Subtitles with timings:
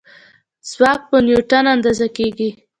[0.69, 2.49] ځواک په نیوټن اندازه کېږي.